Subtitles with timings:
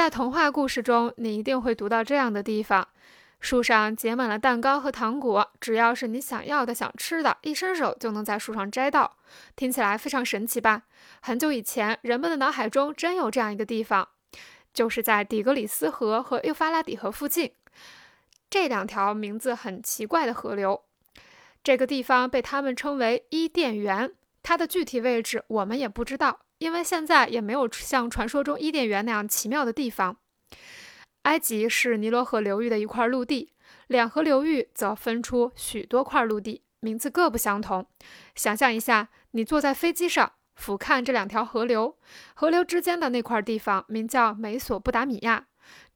[0.00, 2.88] 在童话故事中，你一定会读到这样的地方：
[3.38, 9.18] 树上结满了蛋糕和糖果，只要是你想要的、想吃的，一伸手就能在树上摘到。
[9.54, 10.84] 听起来非常神奇吧？
[11.20, 14.08] 很久以前，人们的脑海中真有这样一个地方，
[14.72, 17.52] 就是在底格里斯河和幼发拉底河附近，
[18.48, 20.82] 这两条名字很奇怪的河流。
[21.62, 24.10] 这个地方被他们称为伊甸园，
[24.50, 26.40] 它的具体位置我们也不知道。
[26.58, 30.16] 因为现在也没有像传说中伊甸园那样奇妙的地方。
[31.22, 33.52] 埃及是尼罗河流域的一块陆地，
[33.86, 37.86] 两河流域则分出许多块陆地，名字各不相同。
[38.34, 41.96] 想象一下，你坐在飞机上，俯瞰这两条河流，
[42.34, 45.46] 河流之间的那块地方名叫美索不达米亚。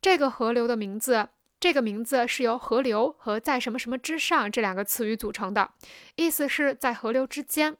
[0.00, 1.28] 这个河流的名字，
[1.64, 5.70] 这个名字是由河流和在什么什么之上这两个词语组成的，
[6.14, 7.74] 意思是在河流之间。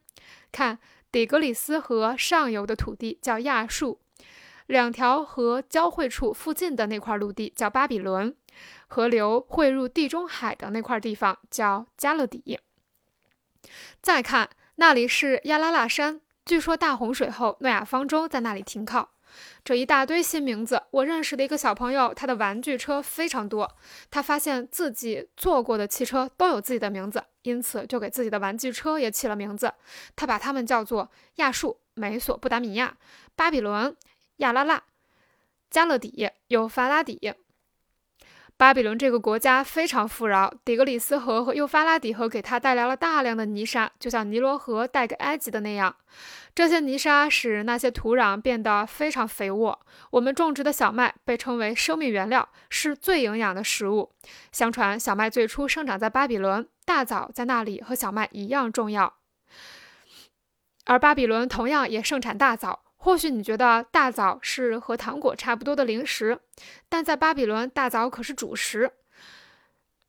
[0.50, 0.78] 看。
[1.12, 4.00] 底格里斯河上游的土地叫亚述，
[4.64, 8.34] 两条河交汇处附近的那块陆地叫巴比伦，
[8.86, 12.58] 河流汇入地中海的那块地方叫加勒底。
[14.00, 19.10] 再看，那里是亚拉腊山，据说大洪水后诺亚方舟在那里停靠。
[19.64, 23.70] 这一大堆新名字，我认识的一个小朋友，他的玩具车非常多。
[24.10, 29.72] 他发现自己坐过的汽车都有自己的名字，因此就给自己的玩具车也起了名字。
[30.16, 32.96] 他把它们叫做亚述、美索不达米亚、
[33.34, 33.96] 巴比伦、
[34.36, 34.82] 亚拉腊、
[35.70, 37.34] 加勒底、有法拉底。
[38.56, 45.94] 巴比伦这个国家非常富饶，底格里斯河和幼发拉底河给他带来了大量的泥沙，就像尼罗河带给埃及的那样。
[46.54, 49.80] 这些泥沙使那些土壤变得非常肥沃。
[50.12, 54.12] 我们种植的小麦被称为生命原料，是最营养的食物。
[54.52, 59.14] 相传，小麦最初生长在巴比伦，大枣在那里和小麦一样重要，
[60.86, 62.82] 而巴比伦同样也盛产大枣。
[63.04, 66.40] 或许你觉得大枣是和糖果差不多的零食，
[66.88, 68.90] 但在巴比伦，大枣可是主食。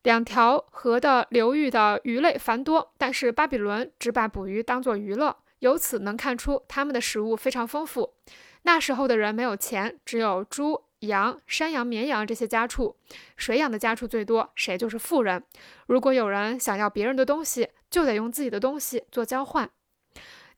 [0.03, 8.13] 两条河的流域的鱼类繁多，但是巴比伦只把捕鱼当作娱乐，由此能看出他们的食物非常丰富。
[8.61, 12.95] 那时候的人没有钱，只有猪、羊、山羊、绵羊这些家畜，
[13.35, 15.43] 谁养的家畜最多，谁就是富人。
[15.87, 19.69] 如果有人想要别人的东西，就得用自己的东西做交换。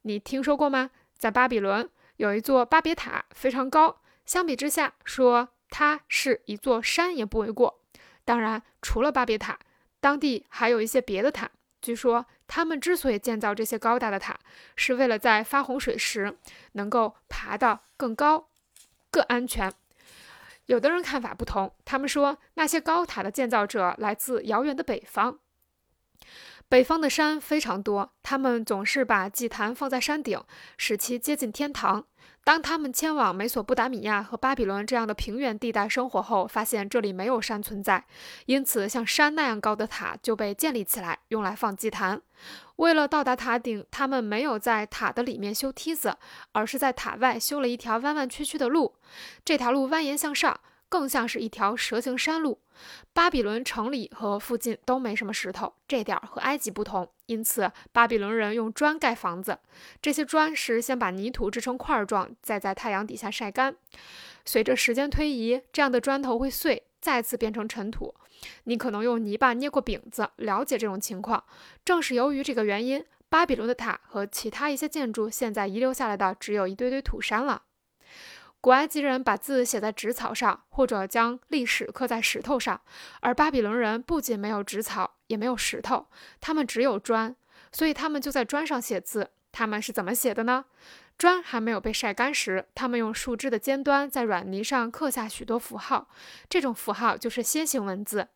[0.03, 0.91] 你听说过吗？
[1.17, 1.89] 在巴比伦。
[2.17, 4.01] 有一座巴别塔，非常高。
[4.25, 7.81] 相比之下，说它是一座山也不为过。
[8.25, 9.57] 当然，除了巴别塔，
[9.99, 11.49] 当地还有一些别的塔。
[11.81, 14.37] 据说，他们之所以建造这些高大的塔，
[14.75, 16.37] 是为了在发洪水时
[16.73, 18.49] 能够爬得更高、
[19.11, 19.71] 更安全。
[20.65, 25.39] 有的人看法不同，他们说那些高塔的建造者来自遥远的北方。
[26.69, 30.37] 北方的山非常多，他们总是把祭坛放在山顶，
[30.77, 32.03] 使其接近天堂。
[32.43, 38.05] 当他们迁往美索不达米亚和巴比伦这样的平原地带生活后，发现这里没有山存在，
[38.47, 42.21] 因此像山那样高的塔就被建立起来，用来放祭坛。
[42.75, 46.17] 为了到达塔顶，他们没有在塔的里面修梯子，
[46.51, 48.95] 而是在塔外修了一条弯弯曲曲的路。
[49.45, 50.59] 这条路蜿蜒向上。
[50.89, 52.59] 更像是一条蛇形山路。
[53.13, 57.09] 巴比伦城里和附近都没什么石头，这点和埃及不同。
[57.25, 59.59] 因此，巴比伦人用砖盖房子。
[60.01, 63.75] 这些砖是先把泥土制成块状，再在太阳底下晒干。
[64.45, 68.13] 随着时间推移，这样的砖头会碎，再次变成尘土。
[68.65, 71.43] 你可能用泥巴捏过饼子，了解这种情况。
[71.83, 77.63] 正是由于这个原因，巴比伦的塔和其他一些建筑现在遗留下来的只有一堆堆土山了。
[78.67, 82.81] 古埃及人把字写在纸草上，或者将历史刻在石头上，
[83.21, 86.07] 而巴比伦人不仅没有纸草，也没有石头，
[86.41, 87.33] 他们只有砖，
[87.71, 89.31] 所以他们就在砖上写字。
[89.53, 90.65] 他们是怎么写的呢？
[91.17, 96.09] 砖还没有被晒干时，他们用树枝的尖端在软泥上刻下许多符号，
[96.49, 98.27] 这种符号就是楔形文字。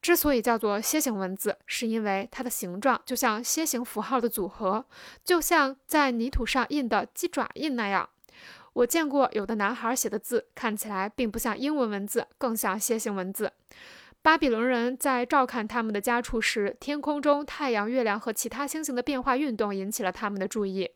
[0.00, 4.84] 之所以叫做楔形文字，是因为它的形状就像楔形符号的组合，
[5.22, 8.08] 就像在泥土上印的鸡爪印那样。
[8.74, 13.52] 我见过有的男孩写的字看起来并不像英文文字，更像楔形文字。
[14.22, 20.88] 巴比伦人在照看他们的家畜时，天空中太阳、月亮和其他星星的变化运动引起了他们的注意，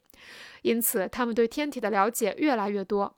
[0.62, 3.16] 因此他们对天体的了解越来越多。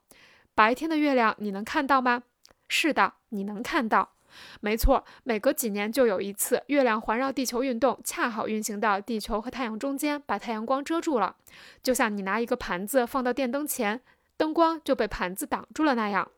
[0.55, 2.23] 白天的月亮你能看到吗？
[2.67, 4.13] 是的，你能看到。
[4.61, 11.35] 没错，每隔几年就有一次月亮环绕地球运动，恰好运行到地球和太阳中间，把太阳光遮住了，
[11.81, 14.01] 就像你拿一个盘子放到电灯前。
[14.39, 16.31] 灯光就被盘子挡住了那样，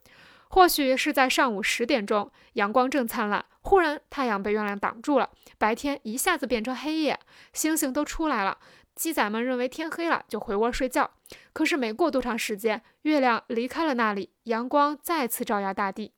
[0.50, 7.19] 或许是在上午十点钟，阳光正灿烂，忽然太阳被月亮挡住了，白天一下子变成黑夜，
[7.53, 8.57] 星星都出来了，
[8.95, 11.12] 鸡仔们认为天黑了就回窝睡觉。
[11.53, 16.12] 可是没过多长时间，月亮离开了那里，阳光再次照耀大地。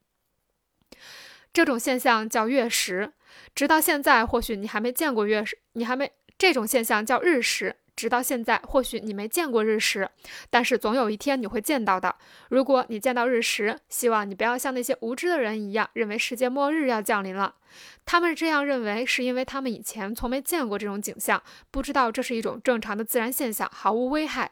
[1.51, 3.11] 这种现象叫月食。
[3.53, 6.13] 直到现在，或许你还没见过月食，你还没
[6.43, 7.73] 这种现象叫日食。
[7.95, 10.09] 直到现在，或许你没见过日食，
[10.49, 12.13] 但是总有一天你会见到的。
[12.49, 17.55] 如果你见到日食，希望你不要像那些无知的人一样，认为世界末日要降临了。
[18.03, 21.41] 他们这样认为，是因为他们以前从没见过这种景象，
[21.71, 24.51] 不知道这是一种正常的自然现象，毫无危害。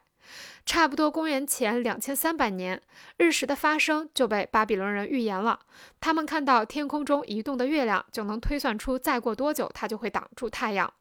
[0.65, 2.81] 差不多公元前两千三百年，
[3.17, 5.59] 日食的发生就被巴比伦人预言了。
[5.99, 10.91] 他们看到天空中移动的月亮，就能推算出再过多久它就会挡住太阳。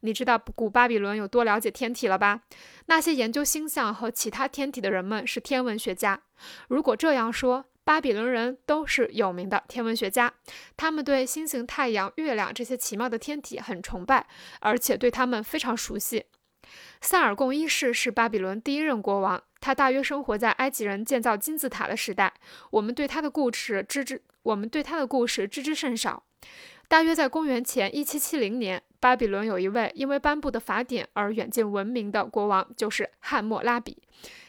[0.00, 2.42] 你知道古巴比伦有多了解天体了吧？
[2.86, 6.20] 那些研究星象和其他天体的人们是天文学家。
[6.68, 10.32] 如果这样说，巴比伦人都是有名的天文学家。
[10.76, 14.26] 他们对星星、太阳、月亮这些奇妙的天体很崇拜，
[14.60, 16.26] 而且对他们非常熟悉。
[17.00, 22.32] 萨尔贡一世是巴比伦第一任国王，他大约生活在埃及人建造金字塔的时代。
[22.70, 26.24] 我们对他的故事知之，我们对他的故事知之甚少。
[26.88, 33.98] 大约在公元前一七七零年，巴比伦有一位因为颁布的法典而远近闻名的国王，就是汉谟拉比。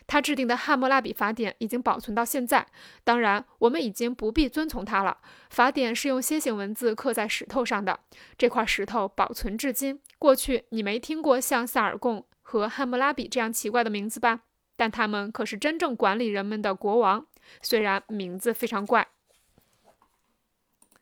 [0.07, 2.65] 他制定的汉谟拉比法典已经保存到现在，
[3.03, 5.17] 当然，我们已经不必遵从它了。
[5.51, 7.99] 法典是用楔形文字刻在石头上的，
[8.35, 9.99] 这块石头保存至今。
[10.19, 14.41] 过去你没听过像萨尔贡和汉谟拉比这样奇怪的名字吧？
[14.75, 17.25] 但他们可是真正管理人们的国王，
[17.61, 19.07] 虽然名字非常怪。